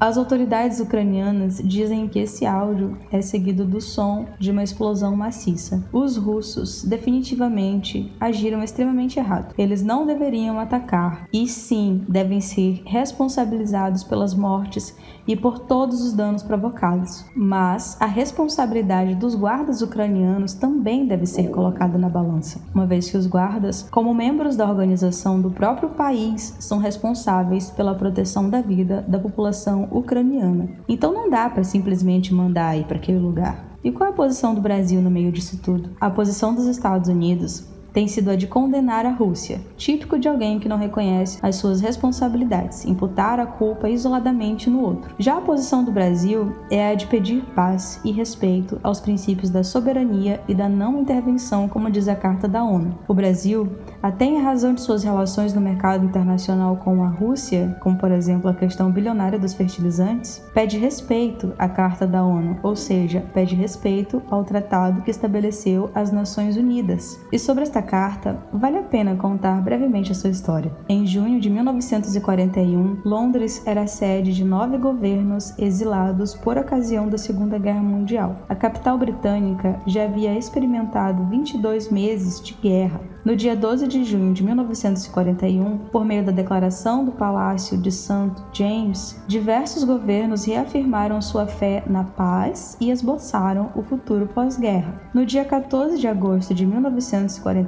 as 0.00 0.16
autoridades 0.16 0.78
ucranianas 0.78 1.60
dizem 1.62 2.06
que 2.06 2.20
esse 2.20 2.46
áudio 2.46 2.96
é 3.10 3.20
seguido 3.20 3.64
do 3.64 3.80
som 3.80 4.26
de 4.38 4.50
uma 4.50 4.62
explosão 4.62 5.16
maciça. 5.16 5.84
Os 5.92 6.16
russos 6.16 6.84
definitivamente 6.84 8.12
agiram 8.20 8.62
extremamente 8.62 9.18
errado. 9.18 9.54
Eles 9.58 9.82
não 9.82 10.06
deveriam 10.06 10.60
atacar 10.60 11.28
e 11.32 11.48
sim 11.48 12.04
devem 12.08 12.40
ser 12.40 12.82
responsabilizados 12.86 14.04
pelas 14.04 14.34
mortes 14.34 14.96
e 15.28 15.36
por 15.36 15.58
todos 15.58 16.00
os 16.00 16.14
danos 16.14 16.42
provocados. 16.42 17.26
Mas 17.36 17.96
a 18.00 18.06
responsabilidade 18.06 19.14
dos 19.14 19.34
guardas 19.34 19.82
ucranianos 19.82 20.54
também 20.54 21.06
deve 21.06 21.26
ser 21.26 21.50
colocada 21.50 21.98
na 21.98 22.08
balança, 22.08 22.60
uma 22.74 22.86
vez 22.86 23.10
que 23.10 23.16
os 23.16 23.26
guardas, 23.26 23.86
como 23.90 24.14
membros 24.14 24.56
da 24.56 24.68
organização 24.68 25.40
do 25.40 25.50
próprio 25.50 25.90
país, 25.90 26.56
são 26.58 26.78
responsáveis 26.78 27.70
pela 27.70 27.94
proteção 27.94 28.48
da 28.48 28.62
vida 28.62 29.04
da 29.06 29.18
população 29.18 29.86
ucraniana. 29.90 30.70
Então 30.88 31.12
não 31.12 31.28
dá 31.28 31.50
para 31.50 31.62
simplesmente 31.62 32.32
mandar 32.32 32.78
ir 32.78 32.84
para 32.84 32.96
aquele 32.96 33.18
lugar. 33.18 33.68
E 33.84 33.92
qual 33.92 34.08
é 34.08 34.12
a 34.12 34.16
posição 34.16 34.54
do 34.54 34.60
Brasil 34.60 35.00
no 35.00 35.10
meio 35.10 35.30
disso 35.30 35.60
tudo? 35.62 35.90
A 36.00 36.10
posição 36.10 36.54
dos 36.54 36.66
Estados 36.66 37.08
Unidos 37.08 37.66
tem 37.92 38.06
sido 38.06 38.30
a 38.30 38.36
de 38.36 38.46
condenar 38.46 39.06
a 39.06 39.10
Rússia, 39.10 39.60
típico 39.76 40.18
de 40.18 40.28
alguém 40.28 40.58
que 40.58 40.68
não 40.68 40.78
reconhece 40.78 41.38
as 41.42 41.56
suas 41.56 41.80
responsabilidades, 41.80 42.84
imputar 42.84 43.40
a 43.40 43.46
culpa 43.46 43.88
isoladamente 43.88 44.70
no 44.70 44.82
outro. 44.82 45.14
Já 45.18 45.38
a 45.38 45.40
posição 45.40 45.84
do 45.84 45.92
Brasil 45.92 46.54
é 46.70 46.90
a 46.90 46.94
de 46.94 47.06
pedir 47.06 47.42
paz 47.54 48.00
e 48.04 48.12
respeito 48.12 48.78
aos 48.82 49.00
princípios 49.00 49.50
da 49.50 49.64
soberania 49.64 50.40
e 50.48 50.54
da 50.54 50.68
não 50.68 51.00
intervenção, 51.00 51.68
como 51.68 51.90
diz 51.90 52.08
a 52.08 52.16
Carta 52.16 52.46
da 52.46 52.62
ONU. 52.62 52.98
O 53.06 53.14
Brasil, 53.14 53.68
até 54.02 54.24
em 54.24 54.40
razão 54.40 54.74
de 54.74 54.80
suas 54.80 55.02
relações 55.02 55.54
no 55.54 55.60
mercado 55.60 56.04
internacional 56.04 56.76
com 56.76 57.02
a 57.02 57.08
Rússia, 57.08 57.76
como 57.80 57.96
por 57.96 58.10
exemplo 58.10 58.48
a 58.48 58.54
questão 58.54 58.90
bilionária 58.90 59.38
dos 59.38 59.54
fertilizantes, 59.54 60.42
pede 60.54 60.78
respeito 60.78 61.52
à 61.58 61.68
Carta 61.68 62.06
da 62.06 62.22
ONU, 62.22 62.58
ou 62.62 62.76
seja, 62.76 63.24
pede 63.32 63.54
respeito 63.54 64.22
ao 64.30 64.44
tratado 64.44 65.02
que 65.02 65.10
estabeleceu 65.10 65.90
as 65.94 66.12
Nações 66.12 66.56
Unidas. 66.56 67.18
E 67.32 67.38
sobre 67.38 67.62
esta 67.62 67.77
esta 67.78 67.82
carta, 67.82 68.38
vale 68.52 68.78
a 68.78 68.82
pena 68.82 69.14
contar 69.14 69.60
brevemente 69.62 70.10
a 70.10 70.14
sua 70.14 70.30
história. 70.30 70.72
Em 70.88 71.06
junho 71.06 71.40
de 71.40 71.48
1941, 71.48 73.02
Londres 73.04 73.62
era 73.66 73.86
sede 73.86 74.34
de 74.34 74.44
nove 74.44 74.76
governos 74.78 75.56
exilados 75.58 76.34
por 76.34 76.58
ocasião 76.58 77.08
da 77.08 77.16
Segunda 77.16 77.58
Guerra 77.58 77.82
Mundial. 77.82 78.42
A 78.48 78.54
capital 78.54 78.98
britânica 78.98 79.80
já 79.86 80.04
havia 80.04 80.36
experimentado 80.36 81.24
22 81.26 81.90
meses 81.90 82.40
de 82.40 82.54
guerra. 82.54 83.00
No 83.24 83.36
dia 83.36 83.54
12 83.54 83.86
de 83.86 84.04
junho 84.04 84.32
de 84.32 84.42
1941, 84.42 85.78
por 85.92 86.04
meio 86.04 86.24
da 86.24 86.32
declaração 86.32 87.04
do 87.04 87.12
Palácio 87.12 87.76
de 87.76 87.92
St. 87.92 88.32
James, 88.52 89.22
diversos 89.28 89.84
governos 89.84 90.44
reafirmaram 90.44 91.20
sua 91.20 91.46
fé 91.46 91.84
na 91.86 92.04
paz 92.04 92.76
e 92.80 92.90
esboçaram 92.90 93.70
o 93.76 93.82
futuro 93.82 94.26
pós-guerra. 94.26 95.00
No 95.12 95.26
dia 95.26 95.44
14 95.44 95.98
de 95.98 96.08
agosto 96.08 96.54
de 96.54 96.64
1941, 96.64 97.67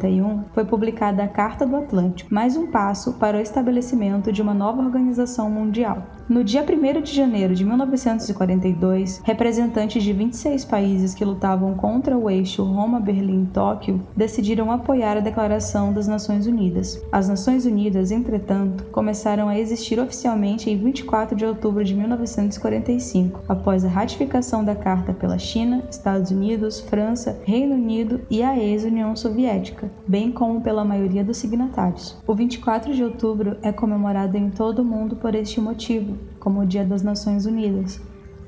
foi 0.55 0.65
publicada 0.65 1.23
a 1.23 1.29
Carta 1.29 1.67
do 1.67 1.77
Atlântico, 1.77 2.33
mais 2.33 2.57
um 2.57 2.67
passo 2.67 3.15
para 3.15 3.37
o 3.37 3.41
estabelecimento 3.41 4.33
de 4.33 4.41
uma 4.41 4.55
nova 4.55 4.81
organização 4.81 5.51
mundial. 5.51 6.20
No 6.31 6.45
dia 6.45 6.63
1 6.65 7.03
de 7.03 7.13
janeiro 7.13 7.57
de 7.57 7.65
1942, 7.65 9.21
representantes 9.25 10.01
de 10.01 10.13
26 10.13 10.65
países 10.65 11.13
que 11.13 11.25
lutavam 11.25 11.75
contra 11.75 12.17
o 12.17 12.31
eixo 12.31 12.63
Roma-Berlim-Tóquio 12.63 14.01
decidiram 14.17 14.71
apoiar 14.71 15.17
a 15.17 15.21
Declaração 15.21 15.93
das 15.93 16.07
Nações 16.07 16.47
Unidas. 16.47 17.03
As 17.11 17.29
Nações 17.29 17.67
Unidas, 17.67 18.13
entretanto, 18.13 18.85
começaram 18.93 19.49
a 19.49 19.59
existir 19.59 19.99
oficialmente 19.99 20.71
em 20.71 20.79
24 20.79 21.35
de 21.35 21.45
outubro 21.45 21.83
de 21.83 21.97
1945, 21.97 23.41
após 23.49 23.85
a 23.85 23.89
ratificação 23.89 24.63
da 24.63 24.77
Carta 24.77 25.13
pela 25.13 25.37
China, 25.37 25.83
Estados 25.91 26.31
Unidos, 26.31 26.79
França, 26.79 27.41
Reino 27.43 27.75
Unido 27.75 28.21
e 28.31 28.41
a 28.41 28.57
ex-União 28.57 29.17
Soviética, 29.17 29.91
bem 30.07 30.31
como 30.31 30.61
pela 30.61 30.85
maioria 30.85 31.25
dos 31.25 31.39
signatários. 31.39 32.17
O 32.25 32.37
24 32.37 32.95
de 32.95 33.03
outubro 33.03 33.57
é 33.63 33.73
comemorado 33.73 34.37
em 34.37 34.49
todo 34.49 34.83
o 34.83 34.85
mundo 34.85 35.17
por 35.17 35.35
este 35.35 35.61
motivo, 35.61 36.20
como 36.39 36.61
o 36.61 36.67
Dia 36.67 36.85
das 36.85 37.03
Nações 37.03 37.47
Unidas. 37.47 38.01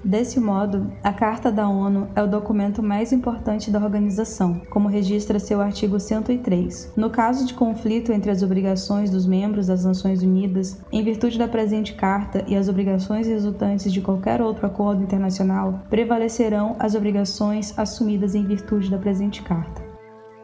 Desse 0.04 0.40
modo, 0.40 0.92
a 1.00 1.12
Carta 1.12 1.52
da 1.52 1.68
ONU 1.68 2.08
é 2.16 2.22
o 2.22 2.26
documento 2.26 2.82
mais 2.82 3.12
importante 3.12 3.70
da 3.70 3.78
organização, 3.78 4.60
como 4.68 4.88
registra 4.88 5.38
seu 5.38 5.60
artigo 5.60 6.00
103. 6.00 6.92
No 6.96 7.08
caso 7.08 7.46
de 7.46 7.54
conflito 7.54 8.10
entre 8.10 8.28
as 8.28 8.42
obrigações 8.42 9.10
dos 9.10 9.26
membros 9.26 9.68
das 9.68 9.84
Nações 9.84 10.20
Unidas, 10.20 10.82
em 10.90 11.04
virtude 11.04 11.38
da 11.38 11.46
presente 11.46 11.94
Carta 11.94 12.44
e 12.48 12.56
as 12.56 12.68
obrigações 12.68 13.28
resultantes 13.28 13.92
de 13.92 14.00
qualquer 14.00 14.42
outro 14.42 14.66
acordo 14.66 15.04
internacional, 15.04 15.80
prevalecerão 15.88 16.74
as 16.80 16.96
obrigações 16.96 17.72
assumidas 17.78 18.34
em 18.34 18.44
virtude 18.44 18.90
da 18.90 18.98
presente 18.98 19.40
Carta. 19.42 19.82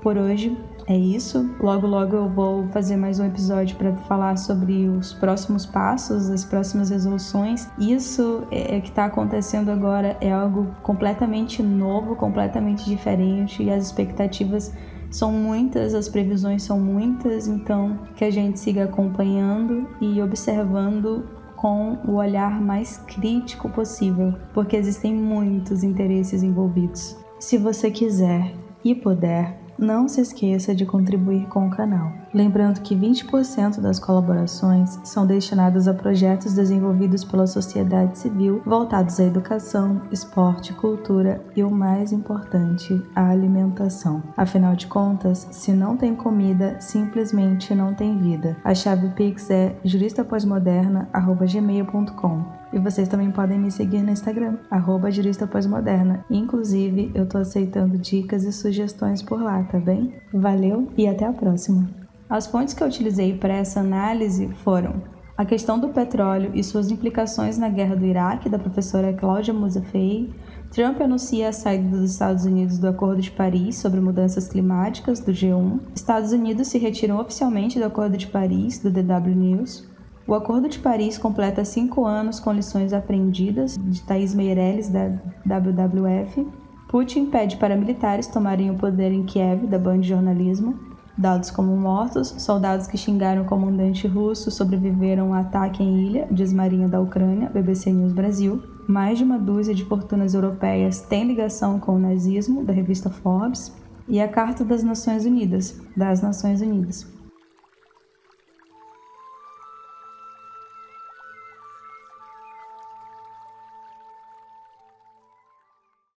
Por 0.01 0.17
hoje 0.17 0.57
é 0.89 0.97
isso. 0.97 1.55
Logo, 1.61 1.87
logo 1.87 2.17
eu 2.17 2.29
vou 2.29 2.67
fazer 2.69 2.97
mais 2.97 3.21
um 3.21 3.27
episódio 3.27 3.77
para 3.77 3.95
falar 3.95 4.39
sobre 4.39 4.89
os 4.89 5.13
próximos 5.13 5.67
passos, 5.67 6.31
as 6.31 6.47
próximas 6.47 6.89
resoluções. 6.89 7.69
Isso 7.79 8.45
é, 8.51 8.77
é 8.77 8.81
que 8.81 8.89
está 8.89 9.05
acontecendo 9.05 9.71
agora 9.71 10.17
é 10.21 10.33
algo 10.33 10.75
completamente 10.83 11.63
novo, 11.63 12.17
completamente 12.17 12.87
diferente 12.87 13.63
e 13.63 13.71
as 13.71 13.85
expectativas 13.85 14.73
são 15.11 15.31
muitas, 15.31 15.95
as 15.95 16.09
previsões 16.09 16.63
são 16.63 16.81
muitas, 16.81 17.47
então 17.47 17.99
que 18.17 18.25
a 18.25 18.31
gente 18.31 18.59
siga 18.59 18.85
acompanhando 18.85 19.87
e 20.01 20.21
observando 20.23 21.29
com 21.57 21.99
o 22.07 22.15
olhar 22.15 22.61
mais 22.61 22.99
crítico 22.99 23.69
possível, 23.69 24.35
porque 24.55 24.77
existem 24.77 25.15
muitos 25.15 25.83
interesses 25.83 26.43
envolvidos. 26.43 27.17
Se 27.39 27.59
você 27.59 27.91
quiser 27.91 28.55
e 28.85 28.95
puder, 28.95 29.68
não 29.79 30.09
se 30.09 30.21
esqueça 30.21 30.75
de 30.75 30.85
contribuir 30.85 31.47
com 31.49 31.67
o 31.67 31.71
canal. 31.71 32.13
Lembrando 32.33 32.81
que 32.81 32.95
20% 32.95 33.81
das 33.81 33.99
colaborações 33.99 35.01
são 35.03 35.27
destinadas 35.27 35.89
a 35.89 35.95
projetos 35.95 36.55
desenvolvidos 36.55 37.25
pela 37.25 37.47
sociedade 37.47 38.19
civil 38.19 38.63
voltados 38.65 39.19
à 39.19 39.25
educação, 39.25 40.03
esporte, 40.11 40.75
cultura 40.75 41.41
e 41.57 41.63
o 41.63 41.71
mais 41.71 42.13
importante, 42.13 43.03
a 43.15 43.31
alimentação. 43.31 44.23
Afinal 44.37 44.77
de 44.77 44.87
contas, 44.87 45.49
se 45.51 45.73
não 45.73 45.97
tem 45.97 46.15
comida, 46.15 46.79
simplesmente 46.81 47.75
não 47.75 47.95
tem 47.95 48.19
vida. 48.19 48.59
A 48.63 48.75
chave 48.75 49.09
Pix 49.11 49.49
é 49.51 49.75
juristapósmoderna@gmail.com. 49.85 52.59
E 52.73 52.79
vocês 52.79 53.09
também 53.09 53.31
podem 53.31 53.59
me 53.59 53.71
seguir 53.71 54.03
no 54.03 54.11
Instagram, 54.11 54.59
arroba 54.71 55.11
jurista 55.11 55.47
pós-moderna. 55.47 56.23
Inclusive, 56.29 57.11
eu 57.15 57.27
tô 57.27 57.39
aceitando 57.39 57.97
dicas 57.97 58.45
e 58.45 58.53
sugestões 58.53 59.23
por 59.23 59.41
lá, 59.41 59.63
tá 59.65 59.79
bem? 59.79 60.13
Valeu 60.33 60.89
e 60.97 61.09
até 61.09 61.25
a 61.25 61.33
próxima! 61.33 62.08
As 62.29 62.47
fontes 62.47 62.75
que 62.75 62.83
eu 62.83 62.87
utilizei 62.87 63.37
para 63.37 63.55
essa 63.55 63.81
análise 63.81 64.49
foram 64.63 65.03
a 65.37 65.45
questão 65.45 65.79
do 65.79 65.89
petróleo 65.89 66.51
e 66.53 66.63
suas 66.63 66.91
implicações 66.91 67.57
na 67.57 67.69
guerra 67.69 67.95
do 67.95 68.05
Iraque, 68.05 68.49
da 68.49 68.59
professora 68.59 69.13
Cláudia 69.13 69.55
Musafei, 69.55 70.35
Trump 70.71 71.01
anuncia 71.01 71.49
a 71.49 71.53
saída 71.53 71.97
dos 71.97 72.11
Estados 72.11 72.45
Unidos 72.45 72.77
do 72.79 72.89
Acordo 72.89 73.23
de 73.23 73.31
Paris 73.31 73.77
sobre 73.77 74.01
mudanças 74.01 74.49
climáticas, 74.49 75.21
do 75.21 75.33
G1, 75.33 75.81
Estados 75.95 76.33
Unidos 76.33 76.69
se 76.69 76.79
retiram 76.79 77.19
oficialmente 77.19 77.79
do 77.79 77.85
Acordo 77.87 78.17
de 78.19 78.27
Paris, 78.27 78.79
do 78.79 78.91
DW 78.91 79.35
News, 79.35 79.89
o 80.27 80.35
Acordo 80.35 80.69
de 80.69 80.79
Paris 80.79 81.17
completa 81.17 81.65
cinco 81.65 82.05
anos 82.05 82.39
com 82.39 82.53
lições 82.53 82.93
aprendidas, 82.93 83.79
de 83.79 84.03
Thais 84.03 84.35
Meirelles, 84.35 84.91
da 84.91 85.09
WWF. 85.47 86.47
Putin 86.89 87.27
pede 87.27 87.57
para 87.57 87.75
militares 87.75 88.27
tomarem 88.27 88.71
o 88.71 88.75
poder 88.75 89.11
em 89.11 89.25
Kiev, 89.25 89.67
da 89.67 89.79
Band 89.79 90.01
de 90.01 90.09
Jornalismo. 90.09 90.88
Dados 91.19 91.51
como 91.51 91.77
mortos, 91.77 92.29
soldados 92.39 92.87
que 92.87 92.97
xingaram 92.97 93.43
o 93.43 93.45
comandante 93.45 94.07
russo 94.07 94.53
sobreviveram 94.53 95.35
ao 95.35 95.41
ataque 95.41 95.83
em 95.83 96.07
ilha, 96.07 96.29
diz 96.31 96.53
Marinha 96.53 96.87
da 96.87 97.01
Ucrânia, 97.01 97.51
BBC 97.53 97.91
News 97.91 98.13
Brasil. 98.13 98.63
Mais 98.87 99.19
de 99.19 99.25
uma 99.25 99.37
dúzia 99.37 99.75
de 99.75 99.85
fortunas 99.85 100.33
europeias 100.33 101.01
têm 101.01 101.27
ligação 101.27 101.81
com 101.81 101.97
o 101.97 101.99
nazismo, 101.99 102.65
da 102.65 102.73
revista 102.73 103.11
Forbes. 103.11 103.75
E 104.07 104.21
a 104.21 104.29
Carta 104.29 104.65
das 104.65 104.85
Nações 104.85 105.25
Unidas, 105.25 105.81
das 105.97 106.23
Nações 106.23 106.61
Unidas. 106.61 107.05